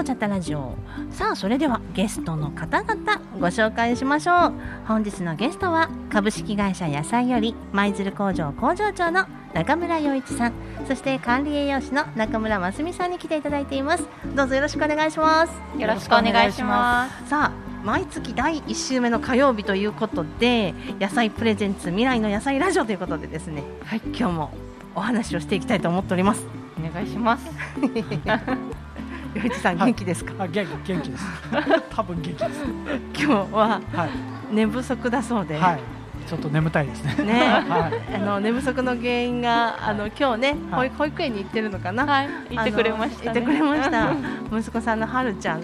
[0.00, 0.76] こちゃったラジオ。
[1.10, 4.52] さあそれではゲストの方々ご紹介しましょう。
[4.86, 10.54] 本日のゲストは株式会社野菜より舞鶴工場工場長の中村洋一さん。
[10.88, 14.08] そして管理栄養士の中村真澄さんに来ていただいています。
[14.34, 15.52] どうぞよろしくお願いします。
[15.78, 17.28] よろしくお願いします。
[17.28, 24.50] さあ毎月第1週目の火曜日ということで野菜プレゼンツ未来の野菜ラジオということでですね、はい、今日も
[24.94, 26.46] お話をしていきたいと思っております。
[26.78, 27.44] お願いします
[29.34, 31.24] 洋一さん元気ですか、はい、元気元気です。
[31.90, 32.64] 多分元気です。
[33.24, 33.80] 今日は、
[34.50, 35.80] 寝不足だそうで、はい。
[36.26, 37.24] ちょっと眠たいですね。
[37.24, 42.06] ね、はい、あの寝不足の原因があの今日ね、はい、保育園に行ってるのかな？
[42.06, 44.12] はい、行ってくれました、ね、行ってくれました。
[44.56, 45.60] 息子さんのはるちゃん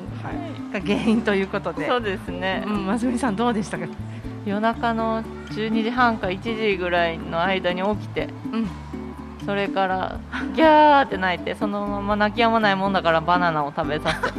[0.72, 1.86] が原因ということで。
[1.86, 2.64] そうですね。
[2.66, 3.86] うん、まずみさんどうでしたか？
[4.44, 8.68] 夜中の12時半か1時ぐらいの間に起きて、うん、
[9.44, 10.20] それから
[10.54, 14.32] ギャーって泣いてそのまま泣き止まないもんだからバナナを食べさせ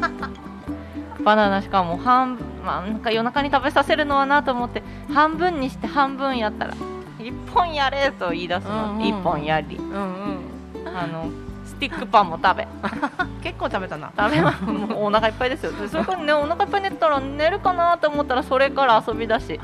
[1.23, 6.73] バナナしかも半、まあ、なんか夜中に食べさせるのはなと思って半分にして半分やったら
[7.19, 11.29] 1本やれと言い出すの、うんうん、1本やり、うんうん、あの
[11.65, 12.67] スティックパンも食べ。
[13.43, 14.11] 結構食べたな。
[14.17, 15.71] 食べまもうお腹いっぱいですよ。
[15.87, 19.59] それからねお腹いっぱい寝たら寝るかなと思ったらそれから遊びだし、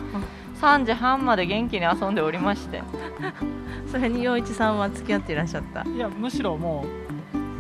[0.64, 2.82] 3時半まで元気に遊んでおりまして。
[3.92, 5.84] それに陽一さんは付き合っていらっしゃった。
[5.84, 6.86] いやむしろも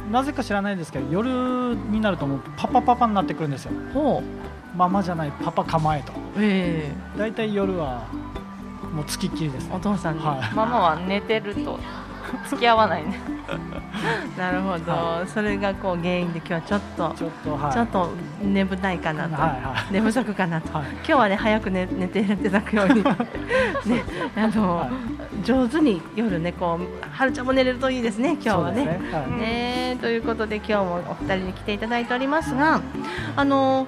[0.09, 1.29] うなぜか知らないんですけど夜
[1.75, 3.73] になるともうパパパパになってくるんですよ。
[3.93, 4.77] ほう。
[4.77, 6.13] ママじゃないパパ構えと。
[6.37, 7.17] ええ。
[7.17, 8.03] ー、だいたい夜は
[8.95, 11.79] もうつきっきりです、ね、お父さんに、はい、ママは寝てると
[12.49, 13.19] 付き合わないね。
[14.37, 18.09] なるほど、はい、それがこう原因で今日はちょっとちょっと,、はい、っと
[18.41, 23.03] 眠たいかなと、はいはい、寝不足かなと、はい、今日はね早く寝寝ていただくように。
[23.85, 24.03] ね
[24.35, 24.89] あの、は
[25.41, 28.85] い、上手に夜ねこうはるちゃんも寝れるといいですね今日はね。
[28.85, 32.81] ね,、ねということで今日もお二人に来ていただいておりますが
[33.35, 33.87] あの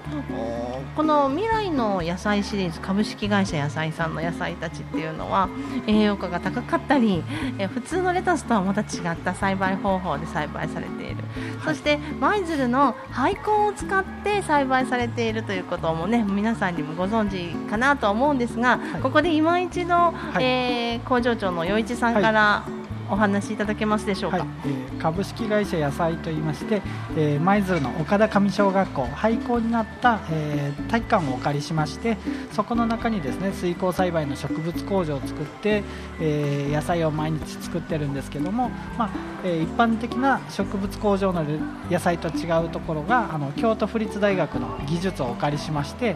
[0.96, 5.50] この未来の野菜シリーズ株式会社野菜さんの野菜たちっていうのは
[5.88, 7.22] 栄養価が高かったり
[7.58, 11.16] え普通のレタスとはまた違った栽培方法で栽培されている、
[11.60, 22.66] はい、そして舞鶴の廃根を使って栽培されているということもね皆さんにもご存知かなと思うんですが、はい、ここで今一度、はい、えー、工場長の余一さんから、
[23.10, 26.82] お話しいただけますでしょうか、はい、えー、株式会社野菜といいまして
[27.18, 32.18] え舞、鶴の岡田上小学校廃校になった、えー、体育館をお借りしまして
[32.52, 35.84] そこの中にですね水耕栽培の植物工場を作って、
[36.20, 39.10] えー、野菜を毎日作ってるんですけども、まあ
[39.44, 41.44] え一般的な植物工場の
[41.90, 46.16] 野菜と違うところがあの京都府立大学の技術をお借りしまして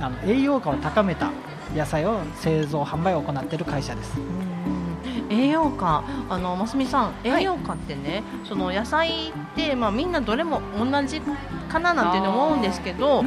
[0.00, 1.30] あの栄養価を高めた
[1.74, 4.55] 野菜を製造販売を行っている会社です。
[5.30, 6.04] 栄養価。
[6.28, 11.20] あのますみさん栄養価ってね、はい、その野菜ってまあみんなどれも同じ
[11.68, 13.24] かななんて思うんですけど、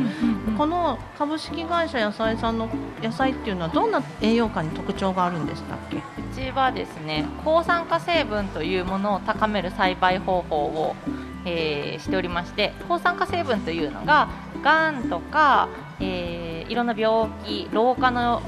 [0.58, 2.70] この株式会社野菜さんの
[3.02, 5.98] 野菜っていうのはどんな栄養価に特徴があるんでしたっけ？
[5.98, 6.02] う
[6.34, 10.96] ちはですね抗酸化成分というものを高める栽培方法を、
[11.46, 14.30] えー、しておりまして抗酸化成分というのが
[14.64, 18.42] がんとか、えー、いろんな病気老化の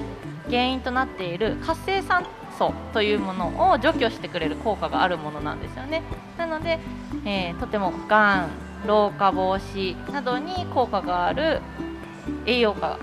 [0.45, 2.25] 原因となっている活性酸
[2.61, 6.03] 素というものを除去してくれる効果があるものなんですよね。
[6.38, 6.79] なので、
[7.25, 8.49] えー、とてもがん
[8.85, 11.61] 老化防止などに効果がある
[12.45, 12.99] 栄養価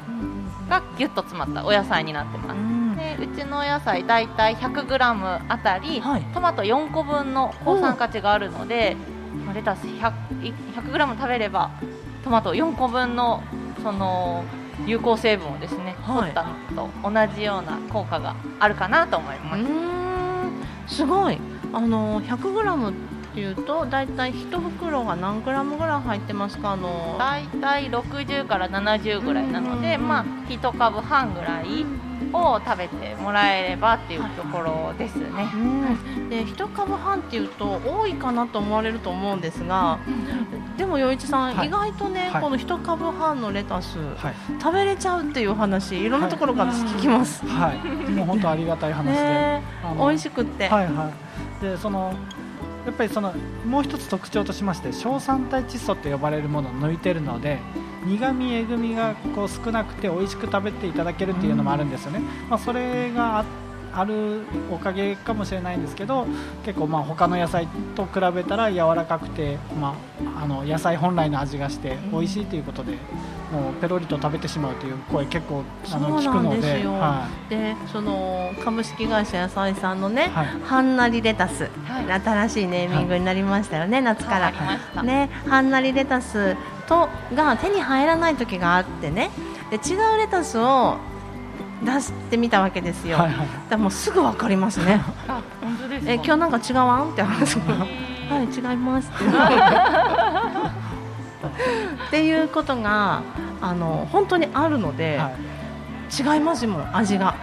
[0.69, 8.97] がぎゅっと詰まったお野菜になってます、でうちのお野菜だいたい 100g あたり、はい、トマト4個分の抗酸化値があるので
[9.55, 11.71] レタス 100g 100食べれば
[12.25, 13.43] トマト4個分の
[13.83, 14.45] その
[14.87, 19.57] 有効成分をですね、はい、取ったのと同じような効果があるかなと思いま
[20.89, 20.97] す。
[20.97, 21.39] すごい。
[21.73, 22.93] あの 100g
[23.39, 26.73] っていうと大体1袋が何グラムぐらい入ってますか？
[26.73, 31.87] あの大体60から70ぐらいなので、まあ、1株半ぐらい
[32.33, 35.49] を食べてもらえればっていうところですね。
[36.29, 40.01] で1株半っていうと多いかなと思われると思うんですが、
[40.77, 47.47] でも余一さん、はい、意外とね、はい、この1株半のレタス、はい、食べれちゃうっていう話いろんなところから聞きます。
[47.47, 49.63] はい、もう本当ありがたい話で、 ね、
[49.97, 50.69] 美味しくって。
[50.69, 51.29] はいはい。
[51.61, 52.15] でその
[52.89, 53.35] やっぱりその
[53.67, 57.59] もう一つ特徴としまして硝酸体窒素と呼ばれるものを抜いてるので
[58.07, 63.45] 苦みえぐみがこう少なくて美味しく食べていただけるというのもあるんですよね、まあ、それがあっ
[63.93, 66.27] あるおかげかもしれないんですけど
[66.65, 69.95] 結構まあ他の野菜と比べたら柔らかくて、ま
[70.37, 72.93] あ、あの野菜本来の味がして美味しいということで、
[73.53, 85.03] もうペロリと食べてしまうという声結構あの聞くのではい、でその株式会社野菜さんのね、はい、はんなりレタス、はい、新しいネーミングになりましたよね、夏から。
[85.03, 86.57] ね、はんなりレタス
[86.87, 89.31] とが手に入らない時があってね。
[89.71, 90.97] で違うレタスを
[91.85, 95.01] 出してみたわけですよ、はいはい、だもうすぐ分かりますね。
[95.29, 97.11] あ本当ですえ今日なんか違うわん？
[97.11, 97.87] って話は
[98.43, 99.25] い違いますって。
[102.09, 103.23] っていうことが
[103.61, 107.35] あの本当にあるので、はい、違いますもん味が。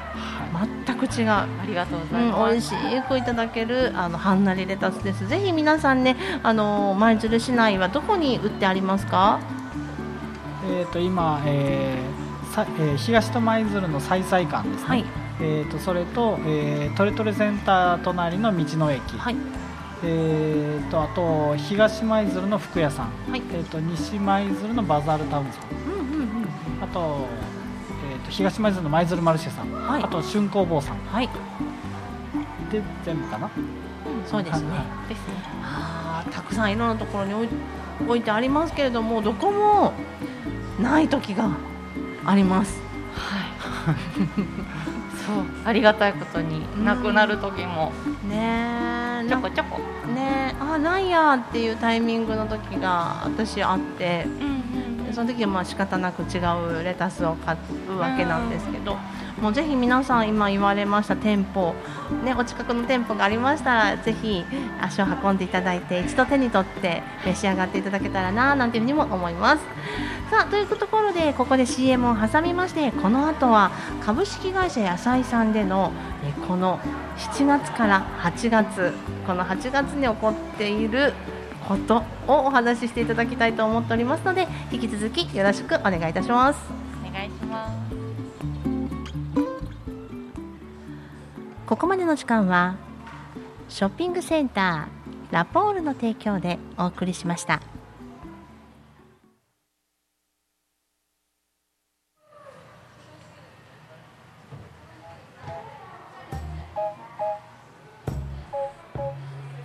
[0.86, 1.30] 全く違う。
[1.30, 5.28] ありがとうございます、うん、美味しくいただけるあのはんなりレタスです。
[5.28, 9.40] ぜひ皆さんねあの舞鶴市内はどこに売ってありますか？
[10.70, 12.25] えっ、ー、と今、えーさ
[12.64, 15.06] えー、東と舞鶴の再々館ですね、はい、
[15.42, 19.36] えーと、それと、えー、トレトレセンター隣の道の駅、はい、
[20.04, 26.48] えーと、あと東舞鶴の服屋さん、はい、えーと、西舞鶴のバザールタウンさん、うんうんうん、
[26.82, 27.28] あと,、
[28.12, 31.30] えー、と東舞鶴の舞鶴マルシェさん、はい、あと春工房さん、はい、
[32.72, 34.70] で全部かな、うん、そうですね。
[35.10, 35.34] ですね。
[35.64, 37.50] あたくさんいろんなところに置い
[38.08, 39.94] 置いてありますけれどもどこも
[40.82, 41.50] ない時が
[42.26, 42.80] あります。
[43.14, 43.56] はい。
[45.26, 47.92] そうありがたいことになくなる時も、
[48.28, 49.80] ねちょこちょこ
[50.14, 56.38] ねあなんやっていうタイミングの時が私あって、うんうん、その時はまあ仕方なく違
[56.80, 57.58] うレタスを買
[57.90, 58.94] うわけなんですけど。
[58.94, 61.76] うんもうぜひ皆さん今言われました店舗、
[62.24, 64.44] ね、お近くの店舗がありましたらぜひ
[64.82, 69.64] 足を運んでいただいて一度手に取って召し上がっていただけたらななんていうふうにも思います。
[70.32, 73.72] さあというところでここで CM を挟みましてこの後は
[74.04, 75.92] 株式会社野菜さんでの
[76.48, 76.80] この
[77.18, 78.94] 7月から8月
[79.28, 81.14] この8月に起こっている
[81.68, 86.60] ことをお話ししていただきたいと思っておりますので引き続きよろしくお願いいたします。
[87.08, 87.85] お願いします。
[91.68, 92.76] ここまでの時間は
[93.70, 97.60] ショッピングセンターラポールの提供でお送りしました。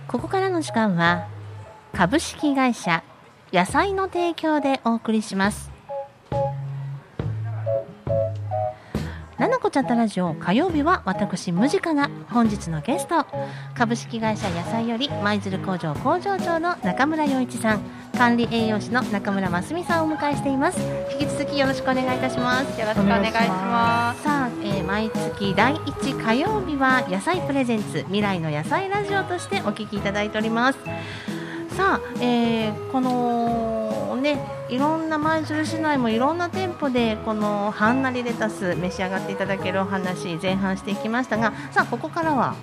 [0.07, 1.27] ここからの時間は
[1.93, 3.03] 株式会社
[3.53, 5.71] 野菜の提供でお送りします。
[9.61, 13.27] こちゃったラジオ火曜日は私ムジカが本日のゲスト。
[13.75, 17.81] 株式会社野菜より舞鶴工場工場長の中村洋一さん。
[18.17, 20.79] 管理栄養士の中村真澄さんをお迎えしています。
[21.11, 22.79] 引き続きよろしくお願いいたします。
[22.79, 24.23] よろしくお願いします。
[24.23, 30.79] さあ、えー、毎月第1火曜日は野菜プレゼンツ未来の野菜ラジオとしてお聞きいただいております。
[31.75, 42.55] さあ、えー、このねいろんな舞鶴市内もいろんな店舗でこのはんなりレタス召し上がっていただけるお話前半していきましたがさあここからは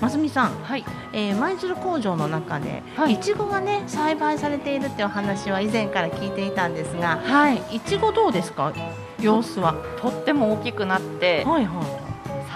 [0.00, 0.84] ますみさん、はい。
[1.12, 8.72] えー、舞鶴工場の中で、はい、いちごがね栽培されているってお話は以前から聞いていたんですが、はい、いちごどうですか？
[9.20, 9.74] 様子は。
[10.00, 11.84] とっても大きくなって、はいはい、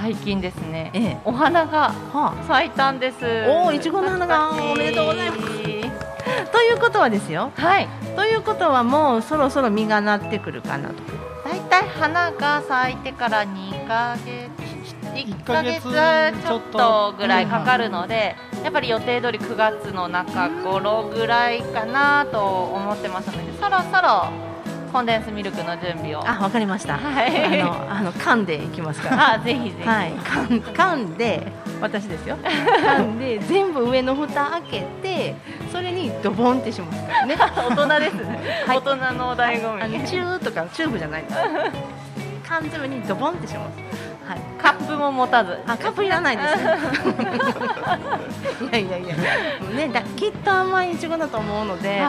[0.00, 1.92] 最近ですね、ええ、お花が
[2.48, 3.16] 咲いたんです。
[3.46, 4.52] おお、いちごの花が。
[4.72, 5.53] おめでとうございます。
[6.53, 7.53] ということはですよ。
[7.56, 7.88] はい。
[8.17, 10.94] ということはもうそろそろ実がなってくるかなと。
[11.44, 14.75] だいたい花が咲いてから2ヶ月。
[15.15, 18.35] 1ヶ月ちょっとぐらいかかるので、
[18.65, 24.28] やっぱり予定通り9月の中頃ぐらいかなと思ってますので、そろそろ
[24.93, 26.28] コンデンスミルクの準備を。
[26.28, 26.99] あ、わかりました。
[26.99, 27.61] はい。
[27.61, 29.33] あの、あの缶でいきますから。
[29.35, 29.88] あ、ぜひぜひ。
[29.88, 30.12] はい。
[30.25, 32.37] 缶、缶で、私ですよ。
[32.85, 35.35] 缶で、全部上の蓋開けて、
[35.73, 37.37] それにドボンってしますからね。
[37.38, 38.64] 大人ですね。
[38.66, 39.83] はい、大人の醍醐味。
[39.83, 41.37] あのチューとかチューブじゃないです。
[42.47, 43.78] 缶詰にドボンってします。
[44.26, 46.49] はい、カップも持たずあカップいらないです
[48.64, 49.14] いやいやいや
[49.76, 52.00] ねだきっと甘いいちごだと思うので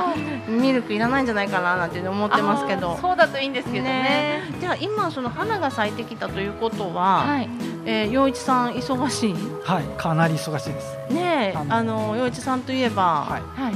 [0.47, 2.97] ミルクいらないんじゃないかななんて思ってますけど。
[3.01, 7.49] そうだといいんですけどね、ね、じゃあ今その花が咲いてきたということは、はい、
[7.85, 9.35] えー、陽一さん忙しい？
[9.63, 10.97] はいかなり忙しいです。
[11.09, 13.73] ねあの陽一さんといえば、はい、はい。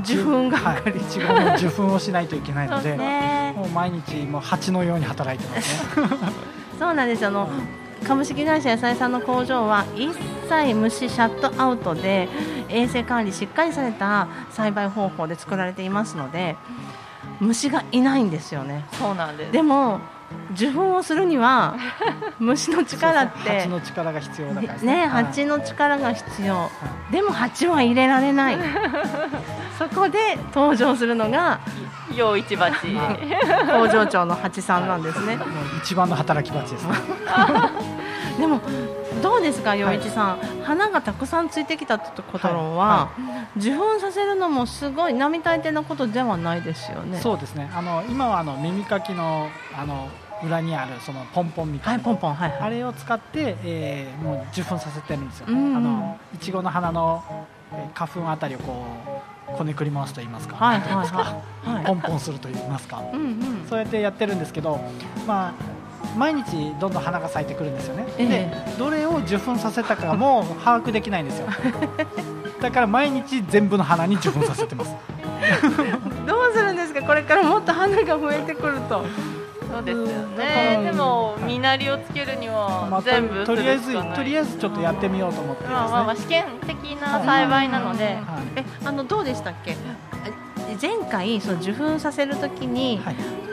[0.00, 6.06] 受粉が、はい、いちごの受粉をしないといけないので、ね、もう毎日もう蜂のように働いてますね。
[6.78, 7.48] そうなんですあの、
[8.06, 10.14] 株式会社野菜さんの工場は一
[10.48, 12.28] 切虫シャットアウトで
[12.68, 16.56] 衛生管理しっかりされた栽培方法で作られていますので
[17.40, 18.84] 虫がいないんですよね。
[18.92, 19.52] そうなんです。
[19.52, 20.00] でも
[20.52, 21.76] 受粉をするには
[22.38, 26.68] 虫の力って蜂の力が必要だからね、ね、蜂の力が必要、は
[27.10, 28.58] い、でも蜂は入れられない。
[29.78, 31.60] そこで登場するのが
[32.12, 32.74] 陽一鉢
[33.70, 35.38] 工場長の蜂さんなんですね、
[35.82, 36.94] 一番の働き蜂ですね。
[38.40, 38.60] でも
[39.22, 43.10] どうですか、陽一さん、はい、花がたくさんついてきたってことは、
[43.56, 47.18] 受粉させるのもすごい並大抵なことではないですよね。
[47.20, 47.70] そうですね。
[47.74, 50.08] あの今はあの耳かきのあの
[50.42, 58.84] 裏にあるそのポンポンみたいな、はい、ポンポン、はいはい、あれを使って、えー、もう受粉させてるんですよ、ね、あのいちごの花の、えー、花粉あたりをこ
[59.52, 64.78] うこねくり回すと言いますか、はいはいはいはい、 ポンポンすると言いますか、うんうん、そうやってやってるんですけど、
[65.26, 65.77] まあ
[66.16, 71.46] 毎日どんどん花が咲いてくるんですよね、えー、でどれを受粉させたかも把握できないんですよ。
[72.60, 74.94] だから毎日全部の花に受粉させてます。
[76.26, 77.02] どうするんですか？
[77.02, 79.04] これからもっと花が増えてくると。
[79.70, 80.80] そうですよね。
[80.82, 88.18] でも身なりをつけるには全部とりあえずとりあえずちょっとやってみようと思って、ね、まあまあ試験的な栽培なので、
[88.56, 89.76] えあのどうでしたっけ？
[90.80, 93.00] 前回その受粉させるときに、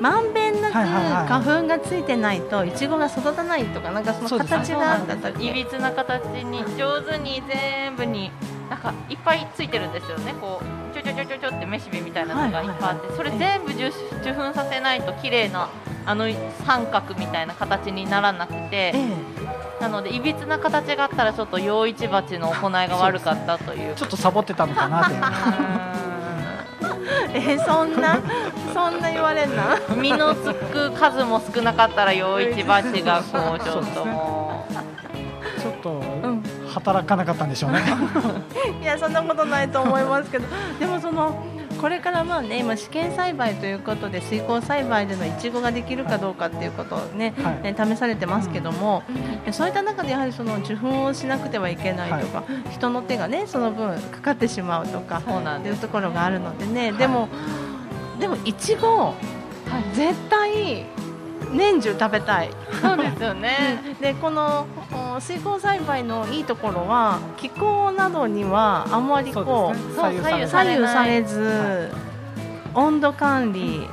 [0.01, 8.31] まんべんなく花粉がついてないといちごが育たないとかなんかその形があったといびつな形に上手に全部に
[8.69, 10.34] なんかいっぱいついてるんですよね。
[10.41, 13.91] こうちょちょちょちょちょってめしべみたいなのがいっぱいあって、それ全部受
[14.34, 15.69] 粉させないと綺麗な
[16.05, 16.25] あの
[16.65, 18.93] 三角みたいな形にならなくて、
[19.79, 23.95] なのでいびつな形があったらちょっと陽一鉢の行いが悪かったという。
[23.95, 25.10] ちょっとサボってたのかなっ
[26.00, 26.04] て
[27.34, 28.20] えそんな
[28.74, 29.77] そんな言われんな。
[29.98, 34.65] 実のつく数も少なかったら陽一鉢がこうちょっとも。
[34.70, 36.03] うちょっと、
[36.67, 37.82] 働かなかったんでしょうね。
[38.82, 40.46] いやそんなことないと思いますけど。
[40.79, 41.44] でもその
[41.85, 49.03] これからまあね今試験栽培ということで水耕栽培でのいちごができるかどうかっていうことをね、はい、試されてますけども、
[49.45, 57.29] うん、そういった中でやはりその受粉をしなくてはいけないとか、はい、人の手がねその分かかってしまうとかっていうところがあるのでね、でも
[58.19, 59.13] でもいちご
[59.93, 60.87] 絶対
[61.55, 62.50] 年中食べたい。
[62.81, 63.95] そうですよね。
[64.01, 64.67] でこの
[65.19, 73.88] 水耕栽培のいいところは気候などにはあんまりこう、ね、左右されず、はい、温度管理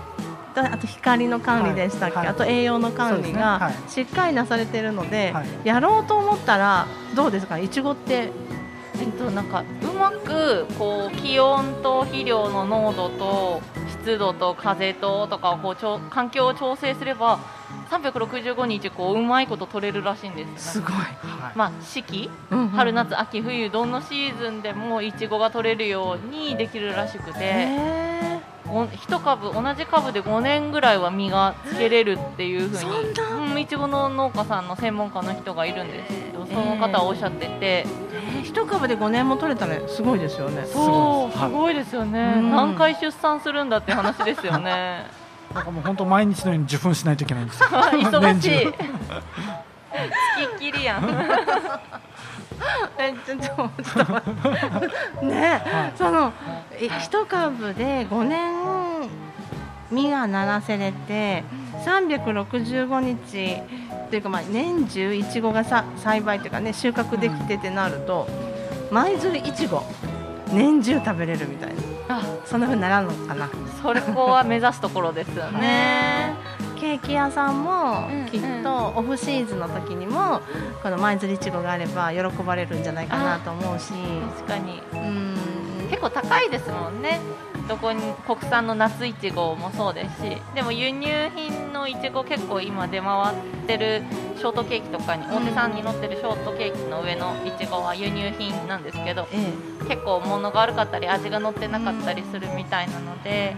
[0.55, 2.27] あと光の管理でしたっけ、はい。
[2.27, 5.33] はい、あと栄養の管理がしっかりなされているので、
[5.65, 7.59] やろうと思ったらどうですか？
[7.59, 8.31] いちごって。
[9.01, 13.61] えっと、なんかうまくこう気温と肥料の濃度と
[14.03, 17.39] 湿度と風ととかをこうちょ環境を調整すれば
[17.91, 20.93] 365日こううまいこと取れるらしいんです、すごい、
[21.55, 28.03] まあ、四季、うんうん、春夏秋冬どのシーズンでもいちごが取れるようにできるらしくて。
[28.95, 38.12] 一株同じ株で5年ぐらいは実がつけれるっていうふうにいちごの農家さんの専門家の人がいるんですけどその方はおっしゃってて、えー、
[38.43, 40.65] 一株で5年も取れたらすごいですよね。
[40.67, 45.07] そうすごいですよね、何回出産するんだって話ですよね。
[45.55, 47.69] なんかもう本当毎日のように受粉しないといけないんですよ。
[47.71, 48.73] 忙しい。
[48.73, 51.05] つきっきりやん。
[52.99, 54.07] えちょっとちょっ
[55.21, 55.27] と。
[55.27, 56.33] ね、はい、その
[56.79, 58.53] 一株で5年
[59.91, 61.45] 実がならせれて
[61.85, 63.63] 365日
[64.11, 68.29] というかまあ年中いちごがさ栽培というかね収穫できてってなると
[68.91, 69.83] 舞鶴いちご
[70.53, 71.83] 年中食べれるみたいな。
[72.09, 73.49] あそんなふうにならんのかな。
[73.81, 76.35] それこは目指すところですよね。
[76.79, 80.41] ケーキ屋さんもきっとオフシーズンの時にも
[80.83, 83.93] この舞鶴いちごがあれば喜ばれるんじゃないかなと思うし。
[84.37, 84.83] 確かに。
[84.93, 85.37] うん。
[85.89, 87.21] 結構高いですもんね
[87.69, 94.03] どこに国産の夏いちごもそうですしでも輸入品のいちご結構今出回ってる
[94.37, 99.53] ショートケーキとかに大手さんに載ってるショートケーキの上のいちごは輸入品なんですけど、え
[99.85, 103.55] え、結構物が悪かったり味が乗ってなかったりするみたいなので、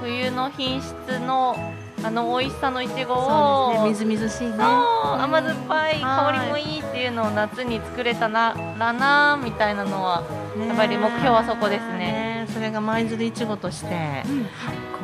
[0.00, 1.56] 冬の品質の
[2.04, 4.54] あの美味しさのいちごを、ね、みずみずしいね。
[4.58, 10.24] 甘酸っぱい香りもいいっていうのを夏に作れたならなみたいなのは、
[10.58, 14.44] やっぱり目標はそこですねそれが舞鶴いちごとして、うん、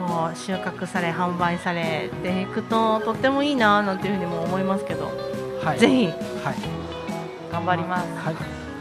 [0.07, 5.11] こう収穫され販売されていくととってもいいななんていうふうにも思いますけど、
[5.63, 6.15] はい、ぜひ、はい、
[7.53, 8.07] 頑張ります。
[8.17, 8.35] はい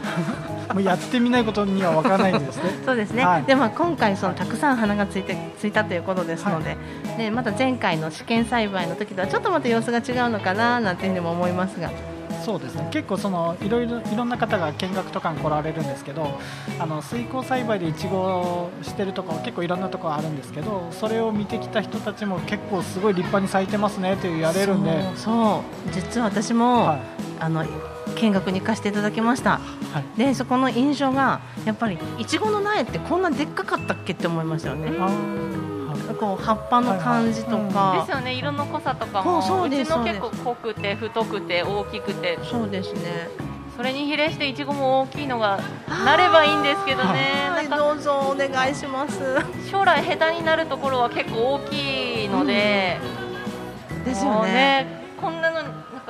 [0.74, 2.70] もうやってみないことにはわからないんですね。
[2.84, 3.24] そうですね。
[3.24, 11.90] はい、でも今回そのたくさん花がついてついたということですので、はい、ねまた前回の試験栽培の時とはちょっとまた様子が違うのかななんていうふうにも思いますが。
[12.48, 12.88] そうですね。
[12.90, 16.40] 結構そのいろいろいろんな方が見学とかに来られるんですけど
[16.78, 25.14] あの水耕栽培でいちごしてるところ結構いろんなところあるんですけどそれを見てきた人たちも結構すごい立派に咲いてますねというやれるんで。
[25.16, 27.00] そう実は私も、はい、
[27.40, 27.66] あの
[28.16, 29.60] 見学に行かせていただきました、
[29.92, 34.90] はい、でそこの印象がやっぱりいちごの苗ってこんなでっかかったっけって思いましたよね。
[36.18, 38.34] こう葉っぱの感じとか、ですよね。
[38.34, 39.42] 色の濃さとかも。
[39.42, 42.38] そううちの結構濃くて太くて大きくて。
[42.42, 43.28] そうですね。
[43.76, 45.60] それに比例していちごも大きいのが
[46.04, 49.20] なればいいんですけどね、はい、どうぞお願いします。
[49.70, 52.98] 将来下手になるところは結構大きいので、
[53.92, 54.97] うん、ですよね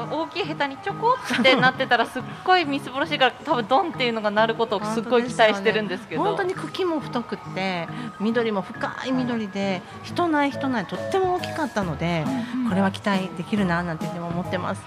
[0.07, 6.23] 大きいヘタにちょこってなってたらすっごいみすぼろしいから多分ドンっていうのがなることをすっごい期待してるんですけど。
[6.23, 7.89] 本当に茎も太くて
[8.21, 12.25] 緑も深い緑で人ない人ないとっても大きかったので、
[12.69, 14.83] これは期待できるななんて思ってます。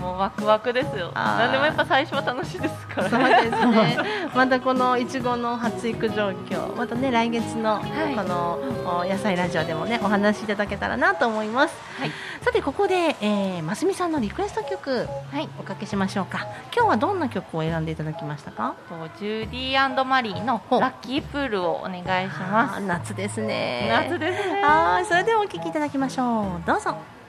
[0.00, 1.12] もうワクワクですよ。
[1.14, 3.98] 何でもやっぱ最初は楽しいですから、そうですね。
[4.34, 11.74] またこのいちごの発育状況、またね来月のこの、野菜ラジオでもねお話しいただけたらなと思います。
[11.98, 12.10] はい、
[12.42, 16.46] さてここで、えー、ますみさんのリクエスト曲、はい、おかけしましょうか。
[16.74, 18.74] 今日はどんな曲を選んでいただきましたか？
[19.18, 22.80] ジュディマリーのラッキープールをお願いします。
[22.80, 23.88] 夏ですね。
[23.90, 24.62] 夏ですね。
[24.62, 26.66] はい、それではお聞きいただきましょう。
[26.66, 27.19] どうぞ。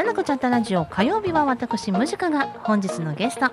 [0.00, 3.52] ななこちゃんたラジオ火曜日は私ムジカが本日のゲスト。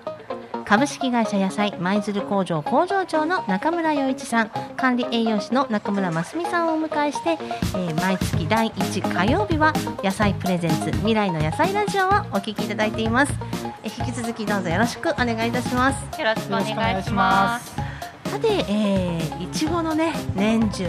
[0.63, 4.51] 株式会社野菜舞鶴工場工場長の中村洋一さん。
[4.77, 13.33] 管理栄養士の中村真澄さんをお迎えして、えー、毎月第1火曜日は野菜プレゼンツ未来の野菜ラジオをお聞きいただいています、
[13.83, 16.17] えー、引き続きどうぞよろしくお願いいたします。
[16.17, 17.75] よろしくお願いします。
[18.31, 20.85] さて、えー、いちごのね年中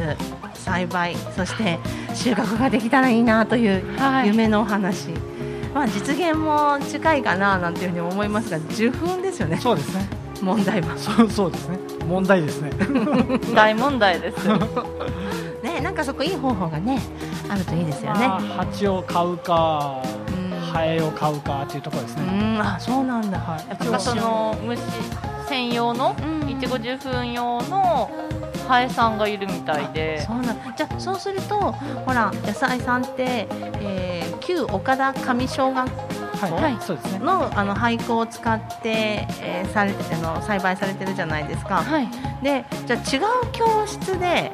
[0.55, 1.81] 栽培そして
[2.15, 3.83] 収穫ができたらいいなという
[4.25, 5.38] 夢のお話、はい
[5.75, 9.59] まあ、実現も近いかななんていうふうに思いますが受粉ですよね。
[9.59, 10.09] そうですね。
[10.43, 10.97] 問題は。
[10.97, 11.79] そうそうですね。
[12.07, 12.71] 問題ですね。
[13.55, 14.49] 大問題です。
[15.63, 17.01] ねなんかそこいい方法がね
[17.49, 20.01] あるといいですよね、まあ、蜂を買うか
[20.73, 22.23] ハエを買うかっていうところですね。
[22.23, 22.61] うん。
[22.61, 24.81] あそうなんだ、はい、やっぱその虫
[25.49, 26.15] 専用の
[26.49, 28.11] いちご受粉用の
[28.69, 30.21] ハエさんがいるみたいで。
[30.21, 33.49] そうなんじゃあそうするとほら野菜さんって、
[33.81, 42.09] えー、旧岡田上小学校はい、そうですね、のあの廃校を使って、えー、されあの栽培されてるじゃないですか、はい、
[42.45, 44.53] でじゃあ違う教室で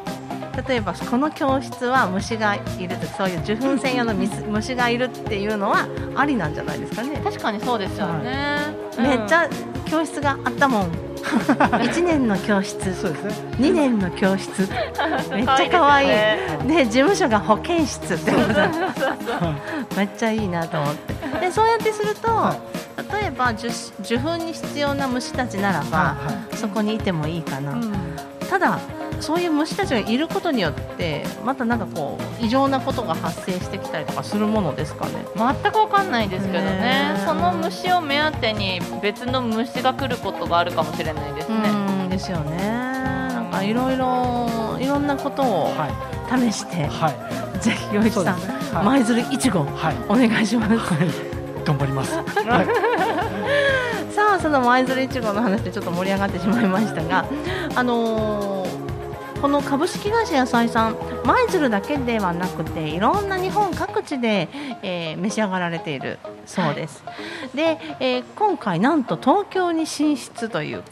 [0.66, 7.20] 例えばこの教室は虫がいるとそういう受粉専用の虫がいるっていうのはありなんじゃないですかね。
[7.22, 8.56] 確かにそうですよね、
[8.96, 9.48] はい、めっちゃ
[9.84, 11.13] 教室があったもん
[11.58, 12.78] 1年の教室。
[12.94, 13.32] そうですね。
[13.58, 14.68] 2年の教室。
[15.32, 16.08] めっちゃ可愛い。
[16.08, 18.30] いで、事務所が保健室って
[19.96, 21.14] めっちゃいいなと思って。
[21.40, 22.56] でそうやってすると、は
[22.98, 23.68] い、例えば受
[24.00, 26.16] 受粉に必要な虫たちならば、は
[26.52, 27.92] い、そこにいてもいいかな、うん、
[28.48, 28.78] ただ
[29.20, 35.12] そういう虫たちがいることによってまたなんかこう異常なことが発生してきたりとかするものですかね。
[35.36, 37.16] 全く分かんないですけどね。
[37.24, 42.08] その虫を目当てに別の虫が来ることがあるかもしれないですね。
[42.10, 42.68] ですよね。
[42.68, 45.72] なんかいろいろいろんなことを
[46.28, 47.10] 試して、は
[47.56, 50.76] い、ぜひ余一さん舞、ね、鶴いちご、はい、お願いします。
[50.76, 51.08] はい、
[51.64, 52.24] 頑張ります、はい。
[52.26, 52.42] さ
[54.34, 57.24] あその舞鶴いちごの話でちょっと盛り上がってしまいましたが、
[57.74, 58.84] あのー
[59.44, 64.48] この株式会社野菜さん舞鶴だけではなくていろんな日本各地で、
[64.82, 67.04] えー、召し上がられているそうです。
[67.54, 70.82] で、えー、今回なんと東京に進出という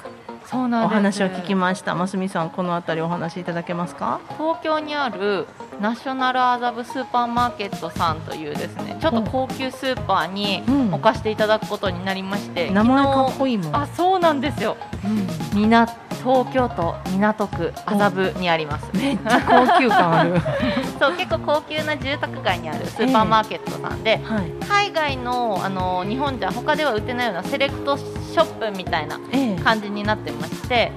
[0.50, 1.94] お話を聞きました。
[1.94, 4.20] ますみさん、この辺りお話しいただけますか？
[4.36, 5.46] 東京にある
[5.80, 13.76] ナショナル麻布スーパーマーケットさんというですね、ちょっと高級スーパーに置かしていただくことになりまして、うん、名前かっこいいもん。
[13.76, 14.76] あ、そうなんですよ。
[15.04, 15.86] うん、みな
[16.22, 18.88] 東京都港区麻布にあります。
[18.94, 20.40] めっちゃ高級感ある。
[21.00, 27.96] そう結構高級な住宅街にあるスーパーマーケットさんで、えーはい、海外のあの日本じゃ他では売ってないようなセレクト
[28.32, 29.20] ショップみたいな
[29.62, 30.92] 感じになってまして、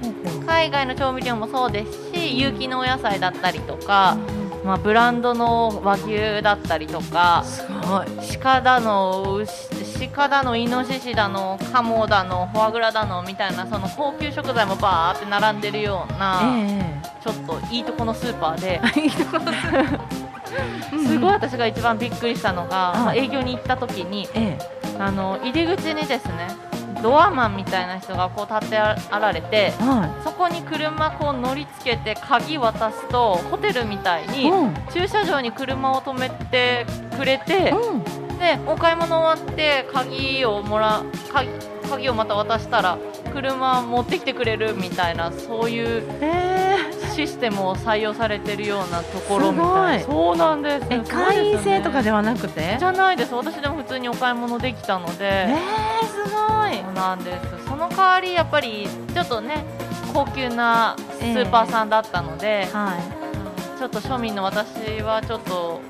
[0.46, 4.16] 海外の調味料もそうですし有機のお野菜だったりとか、
[4.64, 7.44] まあ、ブランドの和牛だったりとか
[8.42, 9.44] 鹿だの
[10.14, 18.80] 鹿だのイノシシだのカモだのフォアグラだのみたいなその高級食材もバーって並んでるような、えー、ちょっといいとこのスーパーで。
[21.06, 26.48] すごい私が一番びっくりしたのが、まあ、営業に行った時に、えー、あの入り口にですね
[27.02, 34.50] ドアマンみたいな人がこう立ってあられて、はい、そこに車こう乗りつけて鍵渡すとホテルみたいに
[34.92, 38.04] 駐車場に車を止めてくれて、うん。
[38.38, 41.48] でお買い物終わって鍵をもら鍵
[41.88, 42.98] 鍵をまた渡したら
[43.36, 46.02] 車持ってきてくれるみたいなそういう
[47.14, 50.02] システムを採用されてるようなところみたい。
[50.02, 50.86] そうなんです。
[50.88, 52.76] え会員制とかではなくて？
[52.78, 53.34] じゃないです。
[53.34, 55.48] 私でも普通にお買い物できたので。
[55.48, 56.78] えー、すごい。
[56.82, 57.66] そうなんです。
[57.68, 59.64] その代わりやっぱりちょっとね
[60.14, 65.80] 高級なスーパーさんだったので、えー、はい、ちょっと庶民の私はちょっと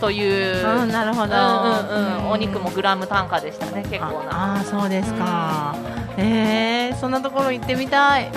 [0.00, 1.40] という、うん、なるほど、うん
[1.88, 4.54] うんうん、お肉もグラム単価でしたね結構な。
[4.54, 8.30] ああそうですか、うん、えー、そんなところ行ってみたい。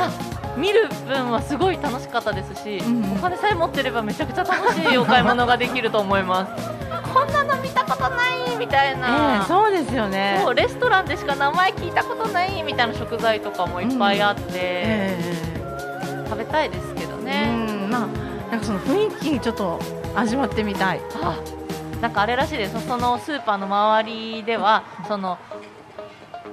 [0.57, 6.69] 見る分はすごい楽しかったですし、うん、お金さえ持ってればめちゃくちゃ楽しいお買い物ができると思います。
[7.13, 10.45] こんなの見たことないみたいな、えー、そうですよね。
[10.55, 14.55] レストランでしか名前聞いたことないみたいな食材とかもいっぱいあって、うん。
[14.55, 17.49] えー、食べたいですけどね、
[17.89, 19.79] まあ、なんかその雰囲気ちょっと
[20.15, 21.01] 味わってみたい。
[21.21, 21.35] あ
[22.01, 22.87] なんかあれらしいです。
[22.87, 25.37] そのスーパーの周りではその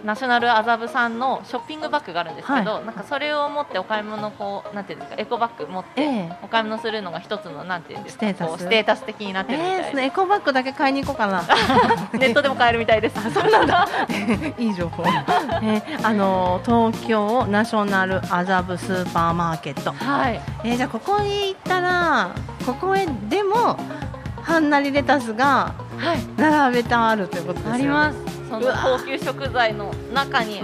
[0.04, 8.62] ナショナル麻布さんのショッピングバッグがあるんですけど、はい、なんかそれを持ってお買い物こうなんていうんですかエコバッグ持ってお買い物するのが一つのなんていうんですかステータス。
[8.62, 11.42] ステータス的になってるみたいです、えー、エコバッグだけ買いに行こうかな。
[12.18, 13.30] ネットでも買えるみたいです。
[13.32, 13.88] そうなんだ。
[14.58, 19.92] いい情報、えー、あの東京ナショナル麻布スーパーマーケット。
[19.92, 22.30] はい、えー、じゃあここに行ったら
[22.64, 23.76] ここへでも
[24.42, 25.74] はんなりレタスが
[26.36, 30.60] 並べてあるということですよね、ありますその高級食材の中に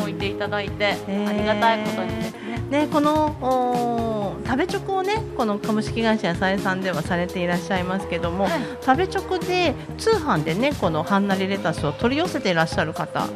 [0.00, 2.54] 置いていただいて、うん、ありがたいことにですね。
[2.70, 13.26] ねこの食べチョコをねこの株式会社野菜さんではされていらっしゃいますけども、はい、食べチョコで通販でねこのはんなりレタスを取り寄せていらっしゃる方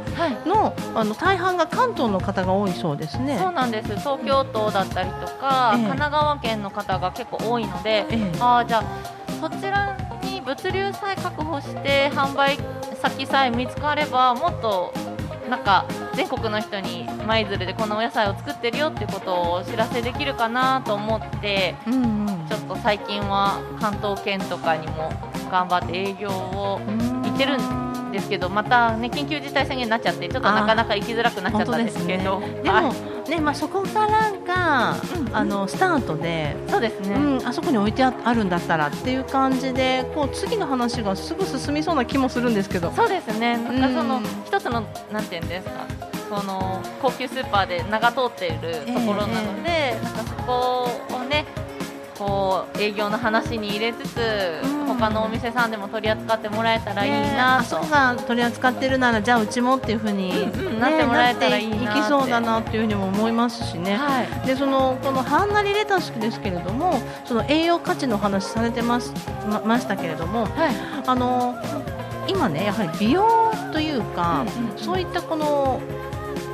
[0.47, 3.39] の、はい、あの大半が関東の方が多いそうですね。
[3.39, 3.89] そうなんです。
[3.99, 8.85] 東京都だったりとか、えー、神奈川県の方が結構多いので、えー、ああじゃあ
[9.41, 10.08] そちらに
[10.49, 12.57] 物流さえ確保して販売
[13.03, 14.95] 先さえ見つかればもっと
[15.51, 25.13] なんか全国の人に舞鶴でこのお野菜を作ってるよってことをお知らせできるかなと思って、うんうん、ちょっと最近は関東圏とかにも
[25.51, 27.88] 頑張って営業を行ってるんです
[28.27, 32.41] けどまた、ね、緊急事態宣言になっちゃってちょっとなかなか行きづらくなっちゃったんですけど。
[32.63, 32.93] でも、
[33.29, 33.41] ね。
[33.41, 42.91] まあ、そこからが、うん、あのスタートでそうですね、うん、あそこに置いてあるんだったらっていう感じでこう次の話がすぐ進みそうな気もするんですけど。
[42.93, 43.59] そうですね。
[43.59, 51.18] なんかその、うん、一つのなんていうんですかその高級スーパーで名が通っているところなので、えー、なんかそこをね
[52.19, 54.19] こう営業の話に入れつつ、
[54.65, 57.81] うん、他のお店さんでも取り扱ってもらえたらいいなと、え。
[57.81, 61.99] ー、が取り扱ってるならじゃあうちもっていうふうに、うん、なってもらえたらいいなって。
[61.99, 69.13] いきそうだなっていうふうにも思いますしね、はい、でそのこのはんなりレタスですけれどもその栄養価値の話されてます
[69.49, 70.75] まましたけれども、はい、
[71.07, 71.55] あの
[72.27, 73.27] 今ねやはり美容
[73.73, 75.81] というか、うんうん、そういったこの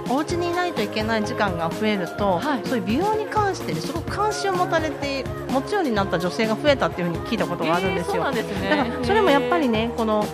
[0.09, 8.25] お家にいないといけない時間が増えると、はい、そういう美容に関してすごく関心を持たれて持つようになった女性が増えたっていうふうに聞いたことがあるんですよ。
[8.35, 10.25] えー、すね、だからそれもやっぱりねこの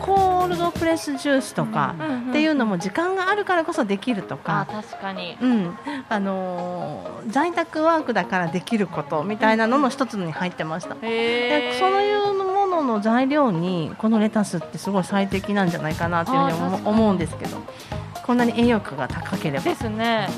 [0.00, 1.94] コールドプレスジュースとか
[2.30, 10.94] っていうのも時間があるからこそできるとか、うんうん、確かに、うん、あのー、在宅ワークだからできることみたいなのの一つに入ってました。
[10.94, 16.78] でそういうものの材料にこのレタスってすごい最適なんじゃないかなっていうふうに。
[16.84, 17.58] 思うんですけど。
[18.28, 19.64] こんなに栄養価が高ければ。
[19.64, 20.28] ですね。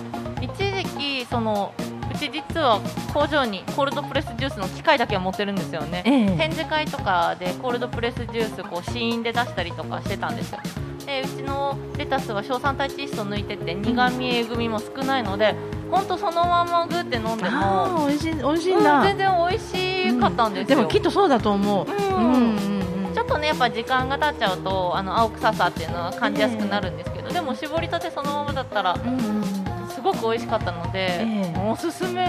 [0.41, 1.75] 一時期その
[2.15, 2.81] うち実は
[3.13, 10.61] 工場にコールドプレスジュースの機械だけは持ってるんですよね、ええ、展示会とかでコールドプレスジュースこう試飲で出したりとかしてたんですよ。
[11.05, 15.57] でうちのレタスは硝酸体窒素抜いてて苦味えぐみも少ないので
[15.91, 22.80] 本当そのままグって飲んでも美味しい美味しいんだ、うん、全然美味しかったんですよ、うん、でもきっとそうだと思う、うん、うん
[23.51, 28.95] やっぱ時間が経っちゃうとあの青臭さっていうのは感じやすくなるんですけど、でも絞りたてそのままだったら、
[30.01, 32.23] すごく美味しかったので、えー、おすすめ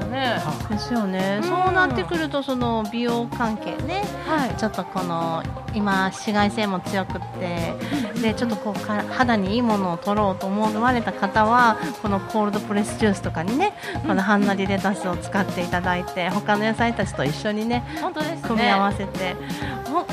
[0.00, 0.40] よね。
[0.70, 5.42] ですよね、うん、そうなってくるとその美容関係ね、はい、ちょっとこの
[5.74, 7.74] 今紫外線も強くって
[8.20, 13.74] でちょっとこうか肌にいいものを取ろうと思われた方はこのコールドプレスジュースとかにね、
[14.06, 19.36] このはんなりレタスを使っていただいて他の野菜たちと一緒にね本当です、ね、組み合わせて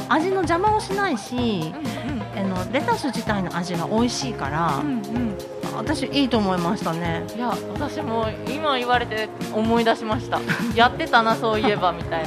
[0.09, 5.37] 味の邪魔をしないし、うんうん、あのレタス自体の味が美味しいから、うんうん、
[5.75, 7.23] 私いいと思いましたね。
[7.35, 10.39] いや私も今言われて思い出しました。
[10.75, 12.23] やってたなそういえばみたい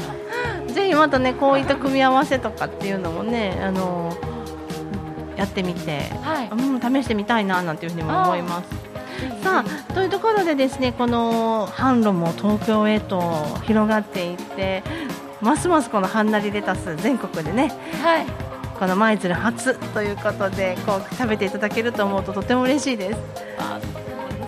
[0.67, 0.73] な。
[0.73, 4.13] ぜひまたねこういった組み合わせとかっていうのもねあの
[5.37, 8.89] やってみて、はい、うん、試してみたいななんていうふうにも思います。
[9.43, 13.21] さあというところでですねこの販路も東京へと
[13.65, 14.83] 広がっていって
[15.41, 18.27] ますますこのはんなりレタス全国でね、はい、
[18.79, 23.21] この舞鶴初ということでこう食べていただけると思うととても嬉しいです。
[23.59, 23.81] あ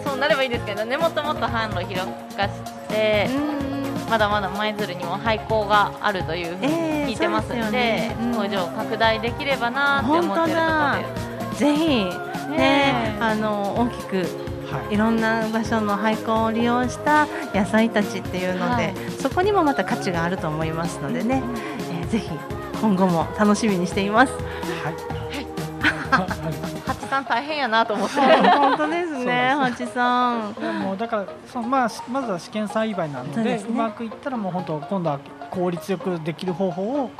[0.04, 3.28] そうなればいいですけどねもっともっと販路広くして
[4.08, 6.72] まだまだ舞鶴にも廃校があるというふうに
[7.08, 11.60] 聞いてますのでえーでね、工場拡大できればなって思ってるところです。
[11.60, 12.04] ぜひ
[12.50, 14.50] ね、あの大きく
[14.90, 14.96] い。
[14.96, 21.42] ろんな場所の廃校を利用した野菜たちっていうので、はい、そこにもまた価値があると思いますのでね、
[21.92, 22.30] えー、ぜひ
[22.80, 24.32] 今後も楽しみにしています。
[24.32, 25.10] はい。
[26.86, 28.20] ハチさん大変やなと思って。
[28.20, 30.54] 本当ですね、ハチさん。
[30.82, 35.18] もうだからそのまあまずは試験栽培なので、うまくいったらもう本当今度は
[35.50, 37.10] 効率よくできる方法を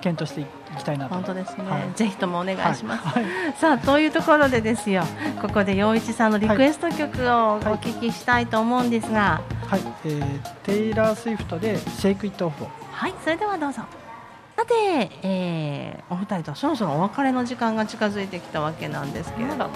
[0.00, 0.44] 検討してい
[0.78, 3.24] きたいな本当ですね、はい、ぜひともお願いします、はい、
[3.58, 5.02] さあというところでですよ
[5.42, 9.42] ここで陽一さんのリクエスト曲をお聞きしたいと思うんですが。
[9.66, 13.82] はい、えー、テイラー・スウィフトで「シェイク・イット・オフ」はいそれではどうぞ
[14.60, 19.70] さて、えー、お二人とそろそろお別れの時間が近づいてきたわけなんですけれど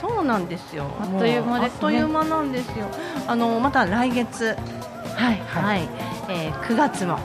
[0.00, 0.86] そうなんですよ。
[0.98, 2.86] あっという間です、ね、あっという間なんですよ。
[3.26, 4.56] あのまた来月。
[5.14, 5.88] はい、はい、はい、
[6.30, 7.18] えー、9月も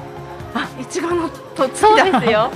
[0.53, 2.51] あいちごのとそうですよ。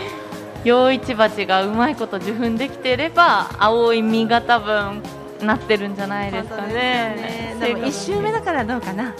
[0.64, 5.02] 陽一鉢がうまいこと受粉できてれば青い実が多分
[5.42, 7.54] なってるんじゃないですかね。
[7.60, 9.12] でも一周目だからどうかな。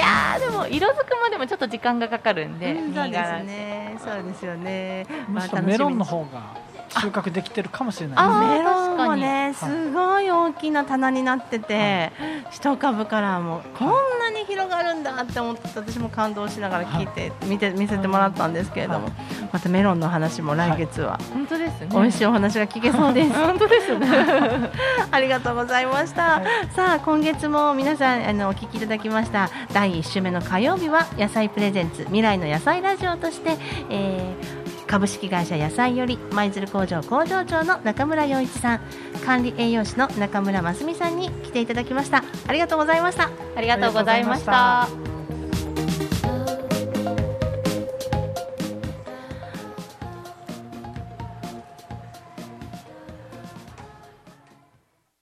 [0.00, 3.98] いやでも色づくまでもちょっと時間がかかるんで、うん、そうですね。
[4.02, 5.06] そうですよね。
[5.28, 6.56] まあ、メロンの方が
[6.88, 12.10] 収穫できてるかもしれない、ね、メロンもねすごい大きな棚になってて、
[12.50, 19.10] 一株からもこんなに広がるんだって思って私も感動しながら聞いて、見て見せてもらったんですけれども、
[19.52, 21.88] またメロンの話も来月は、本当ですね。
[21.90, 23.32] 美味しいお話が聞けそうです。
[23.34, 24.08] 本当ですね。
[25.10, 26.42] ありがとうございました、
[26.74, 29.50] さあ今月も皆さんあのお聞きいただきました。
[29.72, 33.56] 第1週目の火曜日は野菜プレゼンツ未来の野菜ラジオとして、
[33.90, 34.60] えー
[34.90, 38.80] 株式会社野菜より舞鶴工場工場長の中村洋一さん
[39.24, 42.24] 管理栄養士の中村真澄さんに来ていただきました。
[42.48, 43.30] ありがとうございました。
[43.56, 45.09] ありがとうございました